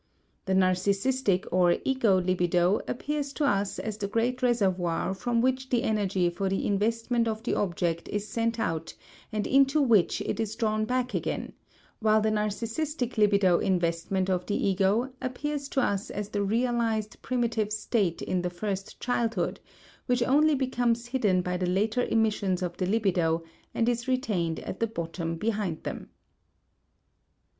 The 0.45 0.55
narcissistic 0.55 1.45
or 1.51 1.77
ego 1.85 2.19
libido 2.19 2.81
appears 2.87 3.31
to 3.33 3.45
us 3.45 3.77
as 3.77 3.99
the 3.99 4.07
great 4.07 4.41
reservoir 4.41 5.13
from 5.13 5.41
which 5.41 5.69
the 5.69 5.83
energy 5.83 6.27
for 6.31 6.49
the 6.49 6.65
investment 6.65 7.27
of 7.27 7.43
the 7.43 7.53
object 7.53 8.07
is 8.09 8.27
sent 8.27 8.59
out 8.59 8.95
and 9.31 9.45
into 9.45 9.79
which 9.79 10.19
it 10.21 10.39
is 10.39 10.55
drawn 10.55 10.85
back 10.85 11.13
again, 11.13 11.53
while 11.99 12.19
the 12.19 12.31
narcissistic 12.31 13.15
libido 13.19 13.59
investment 13.59 14.27
of 14.27 14.47
the 14.47 14.55
ego 14.55 15.13
appears 15.21 15.69
to 15.69 15.81
us 15.83 16.09
as 16.09 16.29
the 16.29 16.41
realized 16.41 17.21
primitive 17.21 17.71
state 17.71 18.23
in 18.23 18.41
the 18.41 18.49
first 18.49 18.99
childhood, 18.99 19.59
which 20.07 20.23
only 20.23 20.55
becomes 20.55 21.05
hidden 21.05 21.43
by 21.43 21.57
the 21.57 21.69
later 21.69 22.01
emissions 22.05 22.63
of 22.63 22.75
the 22.77 22.87
libido, 22.87 23.43
and 23.75 23.87
is 23.87 24.07
retained 24.07 24.59
at 24.61 24.79
the 24.79 24.87
bottom 24.87 25.35
behind 25.35 25.83
them. 25.83 26.09